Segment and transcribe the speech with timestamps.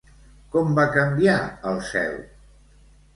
[0.53, 1.35] Com va canviar
[1.73, 2.17] el cel?